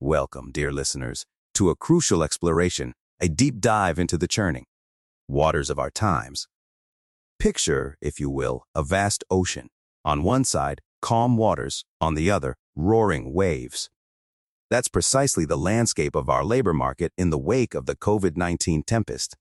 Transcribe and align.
Welcome, 0.00 0.50
dear 0.50 0.72
listeners, 0.72 1.24
to 1.54 1.70
a 1.70 1.76
crucial 1.76 2.24
exploration, 2.24 2.94
a 3.20 3.28
deep 3.28 3.60
dive 3.60 3.96
into 3.96 4.18
the 4.18 4.26
churning 4.26 4.64
waters 5.28 5.70
of 5.70 5.78
our 5.78 5.88
times. 5.88 6.48
Picture, 7.38 7.96
if 8.00 8.18
you 8.18 8.28
will, 8.28 8.64
a 8.74 8.82
vast 8.82 9.22
ocean. 9.30 9.68
On 10.04 10.24
one 10.24 10.42
side, 10.42 10.80
calm 11.00 11.36
waters, 11.36 11.84
on 12.00 12.14
the 12.14 12.28
other, 12.28 12.56
roaring 12.74 13.32
waves. 13.32 13.88
That's 14.68 14.88
precisely 14.88 15.46
the 15.46 15.56
landscape 15.56 16.16
of 16.16 16.28
our 16.28 16.44
labor 16.44 16.74
market 16.74 17.12
in 17.16 17.30
the 17.30 17.38
wake 17.38 17.74
of 17.74 17.86
the 17.86 17.96
COVID-19 17.96 18.84
tempest. 18.84 19.36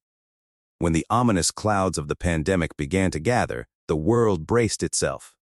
When 0.77 0.93
the 0.93 1.05
ominous 1.09 1.49
clouds 1.49 1.97
of 1.97 2.07
the 2.07 2.15
pandemic 2.15 2.77
began 2.77 3.09
to 3.11 3.19
gather, 3.19 3.67
the 3.87 3.97
world 3.97 4.45
braced 4.45 4.83
itself 4.83 5.33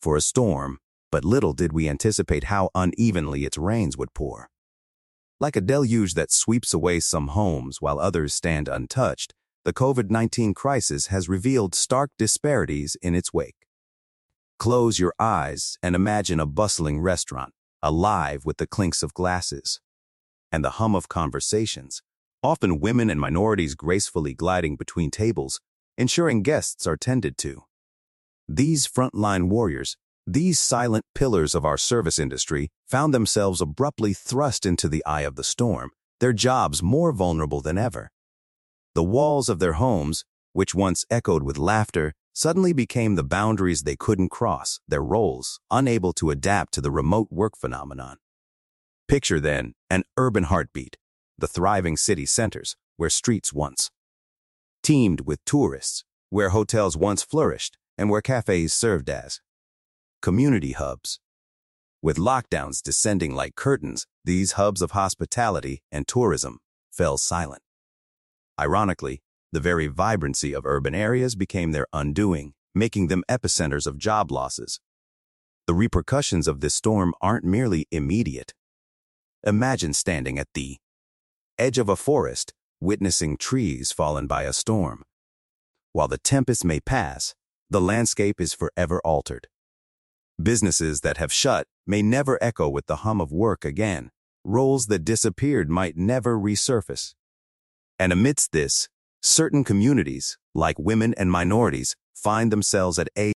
for 0.00 0.16
a 0.16 0.20
storm, 0.20 0.78
but 1.10 1.24
little 1.24 1.52
did 1.52 1.72
we 1.72 1.88
anticipate 1.88 2.44
how 2.44 2.70
unevenly 2.74 3.44
its 3.44 3.58
rains 3.58 3.96
would 3.96 4.14
pour. 4.14 4.50
Like 5.40 5.56
a 5.56 5.60
deluge 5.60 6.14
that 6.14 6.32
sweeps 6.32 6.74
away 6.74 7.00
some 7.00 7.28
homes 7.28 7.80
while 7.80 7.98
others 7.98 8.34
stand 8.34 8.68
untouched, 8.68 9.34
the 9.64 9.72
COVID-19 9.72 10.54
crisis 10.54 11.06
has 11.08 11.28
revealed 11.28 11.74
stark 11.74 12.10
disparities 12.18 12.96
in 13.02 13.14
its 13.14 13.32
wake. 13.32 13.66
Close 14.58 14.98
your 14.98 15.14
eyes 15.18 15.78
and 15.82 15.94
imagine 15.94 16.40
a 16.40 16.46
bustling 16.46 17.00
restaurant, 17.00 17.52
alive 17.82 18.44
with 18.44 18.56
the 18.56 18.66
clinks 18.66 19.02
of 19.02 19.14
glasses 19.14 19.80
and 20.50 20.64
the 20.64 20.70
hum 20.70 20.94
of 20.94 21.08
conversations, 21.08 22.02
often 22.42 22.80
women 22.80 23.10
and 23.10 23.20
minorities 23.20 23.74
gracefully 23.74 24.34
gliding 24.34 24.76
between 24.76 25.10
tables, 25.10 25.60
ensuring 25.96 26.42
guests 26.42 26.86
are 26.86 26.96
tended 26.96 27.36
to. 27.38 27.64
These 28.48 28.86
frontline 28.86 29.48
warriors, 29.48 29.96
these 30.32 30.60
silent 30.60 31.06
pillars 31.14 31.54
of 31.54 31.64
our 31.64 31.78
service 31.78 32.18
industry, 32.18 32.68
found 32.86 33.14
themselves 33.14 33.62
abruptly 33.62 34.12
thrust 34.12 34.66
into 34.66 34.88
the 34.88 35.04
eye 35.06 35.22
of 35.22 35.36
the 35.36 35.44
storm, 35.44 35.90
their 36.20 36.34
jobs 36.34 36.82
more 36.82 37.12
vulnerable 37.12 37.62
than 37.62 37.78
ever. 37.78 38.10
The 38.94 39.02
walls 39.02 39.48
of 39.48 39.58
their 39.58 39.74
homes, 39.74 40.24
which 40.52 40.74
once 40.74 41.06
echoed 41.10 41.42
with 41.42 41.56
laughter, 41.56 42.14
suddenly 42.34 42.74
became 42.74 43.14
the 43.14 43.24
boundaries 43.24 43.82
they 43.82 43.96
couldn't 43.96 44.30
cross, 44.30 44.80
their 44.86 45.02
roles, 45.02 45.60
unable 45.70 46.12
to 46.14 46.30
adapt 46.30 46.74
to 46.74 46.80
the 46.80 46.90
remote 46.90 47.28
work 47.30 47.56
phenomenon. 47.56 48.18
Picture, 49.08 49.40
then, 49.40 49.72
an 49.88 50.04
urban 50.18 50.44
heartbeat, 50.44 50.98
the 51.38 51.48
thriving 51.48 51.96
city 51.96 52.26
centers, 52.26 52.76
where 52.96 53.10
streets 53.10 53.52
once 53.52 53.90
teemed 54.82 55.22
with 55.22 55.44
tourists, 55.44 56.04
where 56.30 56.50
hotels 56.50 56.96
once 56.96 57.22
flourished, 57.22 57.78
and 57.96 58.10
where 58.10 58.20
cafes 58.20 58.72
served 58.72 59.10
as 59.10 59.40
community 60.20 60.72
hubs. 60.72 61.20
With 62.02 62.16
lockdowns 62.16 62.82
descending 62.82 63.34
like 63.34 63.56
curtains, 63.56 64.06
these 64.24 64.52
hubs 64.52 64.82
of 64.82 64.92
hospitality 64.92 65.82
and 65.90 66.06
tourism 66.06 66.58
fell 66.90 67.18
silent. 67.18 67.62
Ironically, 68.58 69.22
the 69.52 69.60
very 69.60 69.86
vibrancy 69.86 70.52
of 70.52 70.66
urban 70.66 70.94
areas 70.94 71.34
became 71.34 71.72
their 71.72 71.86
undoing, 71.92 72.54
making 72.74 73.08
them 73.08 73.24
epicenters 73.28 73.86
of 73.86 73.98
job 73.98 74.30
losses. 74.30 74.80
The 75.66 75.74
repercussions 75.74 76.48
of 76.48 76.60
this 76.60 76.74
storm 76.74 77.14
aren't 77.20 77.44
merely 77.44 77.86
immediate. 77.90 78.54
Imagine 79.44 79.92
standing 79.92 80.38
at 80.38 80.48
the 80.54 80.78
edge 81.58 81.78
of 81.78 81.88
a 81.88 81.96
forest, 81.96 82.52
witnessing 82.80 83.36
trees 83.36 83.92
fallen 83.92 84.26
by 84.26 84.44
a 84.44 84.52
storm. 84.52 85.04
While 85.92 86.08
the 86.08 86.18
tempest 86.18 86.64
may 86.64 86.80
pass, 86.80 87.34
the 87.70 87.80
landscape 87.80 88.40
is 88.40 88.54
forever 88.54 89.00
altered. 89.04 89.48
Businesses 90.40 91.00
that 91.00 91.16
have 91.16 91.32
shut 91.32 91.66
may 91.84 92.00
never 92.00 92.38
echo 92.40 92.68
with 92.68 92.86
the 92.86 92.96
hum 92.96 93.20
of 93.20 93.32
work 93.32 93.64
again. 93.64 94.10
Roles 94.44 94.86
that 94.86 95.00
disappeared 95.00 95.68
might 95.68 95.96
never 95.96 96.38
resurface. 96.38 97.14
And 97.98 98.12
amidst 98.12 98.52
this, 98.52 98.88
certain 99.20 99.64
communities, 99.64 100.38
like 100.54 100.78
women 100.78 101.12
and 101.14 101.30
minorities, 101.30 101.96
find 102.14 102.52
themselves 102.52 103.00
at 103.00 103.08
a 103.18 103.32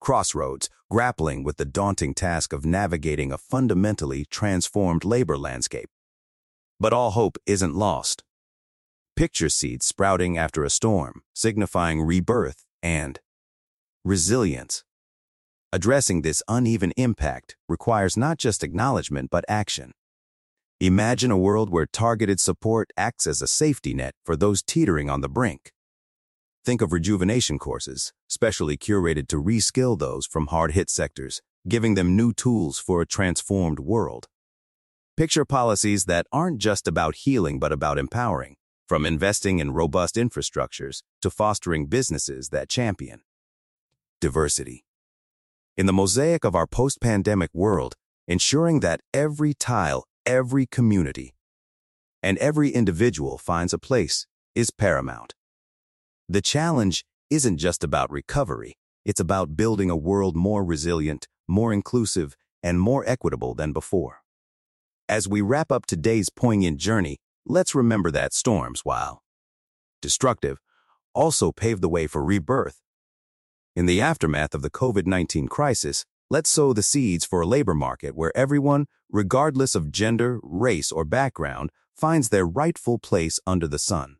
crossroads, 0.00 0.68
grappling 0.88 1.42
with 1.42 1.56
the 1.56 1.64
daunting 1.64 2.14
task 2.14 2.52
of 2.52 2.64
navigating 2.64 3.32
a 3.32 3.38
fundamentally 3.38 4.24
transformed 4.30 5.04
labor 5.04 5.36
landscape. 5.36 5.88
But 6.78 6.92
all 6.92 7.10
hope 7.10 7.38
isn't 7.44 7.74
lost. 7.74 8.22
Picture 9.16 9.48
seeds 9.48 9.84
sprouting 9.84 10.38
after 10.38 10.64
a 10.64 10.70
storm, 10.70 11.22
signifying 11.34 12.00
rebirth 12.02 12.64
and 12.82 13.18
resilience. 14.04 14.84
Addressing 15.72 16.22
this 16.22 16.42
uneven 16.48 16.90
impact 16.96 17.54
requires 17.68 18.16
not 18.16 18.38
just 18.38 18.64
acknowledgement 18.64 19.30
but 19.30 19.44
action. 19.48 19.92
Imagine 20.80 21.30
a 21.30 21.38
world 21.38 21.70
where 21.70 21.86
targeted 21.86 22.40
support 22.40 22.90
acts 22.96 23.24
as 23.24 23.40
a 23.40 23.46
safety 23.46 23.94
net 23.94 24.14
for 24.24 24.34
those 24.34 24.64
teetering 24.64 25.08
on 25.08 25.20
the 25.20 25.28
brink. 25.28 25.70
Think 26.64 26.82
of 26.82 26.92
rejuvenation 26.92 27.60
courses, 27.60 28.12
specially 28.28 28.76
curated 28.76 29.28
to 29.28 29.40
reskill 29.40 29.96
those 29.96 30.26
from 30.26 30.48
hard-hit 30.48 30.90
sectors, 30.90 31.40
giving 31.68 31.94
them 31.94 32.16
new 32.16 32.32
tools 32.32 32.80
for 32.80 33.00
a 33.00 33.06
transformed 33.06 33.78
world. 33.78 34.26
Picture 35.16 35.44
policies 35.44 36.06
that 36.06 36.26
aren't 36.32 36.58
just 36.58 36.88
about 36.88 37.14
healing 37.14 37.60
but 37.60 37.70
about 37.70 37.96
empowering, 37.96 38.56
from 38.88 39.06
investing 39.06 39.60
in 39.60 39.70
robust 39.70 40.16
infrastructures 40.16 41.02
to 41.22 41.30
fostering 41.30 41.86
businesses 41.86 42.48
that 42.48 42.68
champion 42.68 43.20
diversity. 44.20 44.84
In 45.76 45.86
the 45.86 45.92
mosaic 45.92 46.44
of 46.44 46.54
our 46.54 46.66
post-pandemic 46.66 47.50
world, 47.54 47.94
ensuring 48.28 48.80
that 48.80 49.00
every 49.14 49.54
tile, 49.54 50.04
every 50.26 50.66
community, 50.66 51.34
and 52.22 52.36
every 52.38 52.70
individual 52.70 53.38
finds 53.38 53.72
a 53.72 53.78
place 53.78 54.26
is 54.54 54.70
paramount. 54.70 55.34
The 56.28 56.42
challenge 56.42 57.04
isn't 57.30 57.58
just 57.58 57.82
about 57.82 58.10
recovery, 58.10 58.74
it's 59.04 59.20
about 59.20 59.56
building 59.56 59.88
a 59.88 59.96
world 59.96 60.36
more 60.36 60.64
resilient, 60.64 61.26
more 61.48 61.72
inclusive, 61.72 62.36
and 62.62 62.78
more 62.78 63.08
equitable 63.08 63.54
than 63.54 63.72
before. 63.72 64.22
As 65.08 65.26
we 65.26 65.40
wrap 65.40 65.72
up 65.72 65.86
today's 65.86 66.28
poignant 66.28 66.78
journey, 66.78 67.16
let's 67.46 67.74
remember 67.74 68.10
that 68.10 68.34
storms, 68.34 68.80
while 68.84 69.22
destructive, 70.02 70.58
also 71.14 71.52
paved 71.52 71.80
the 71.80 71.88
way 71.88 72.06
for 72.06 72.22
rebirth 72.22 72.80
in 73.76 73.86
the 73.86 74.00
aftermath 74.00 74.54
of 74.54 74.62
the 74.62 74.70
COVID-19 74.70 75.48
crisis, 75.48 76.04
let's 76.28 76.50
sow 76.50 76.72
the 76.72 76.82
seeds 76.82 77.24
for 77.24 77.40
a 77.40 77.46
labor 77.46 77.74
market 77.74 78.14
where 78.16 78.36
everyone, 78.36 78.86
regardless 79.10 79.74
of 79.74 79.92
gender, 79.92 80.40
race, 80.42 80.90
or 80.90 81.04
background, 81.04 81.70
finds 81.96 82.28
their 82.28 82.46
rightful 82.46 82.98
place 82.98 83.38
under 83.46 83.68
the 83.68 83.78
sun. 83.78 84.16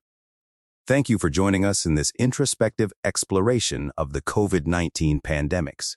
Thank 0.87 1.09
you 1.09 1.19
for 1.19 1.31
joining 1.31 1.65
us 1.65 1.87
in 1.87 1.95
this 1.95 2.13
introspective 2.19 2.93
exploration 3.05 3.93
of 3.97 4.13
the 4.13 4.23
COVID-19 4.23 5.21
pandemics. 5.23 5.97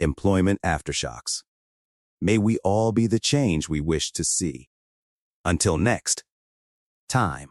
Employment 0.00 0.60
Aftershocks. 0.64 1.42
May 2.20 2.38
we 2.38 2.58
all 2.64 2.92
be 2.92 3.06
the 3.06 3.20
change 3.20 3.68
we 3.68 3.80
wish 3.80 4.12
to 4.12 4.24
see. 4.24 4.68
Until 5.44 5.78
next 5.78 6.24
time. 7.08 7.50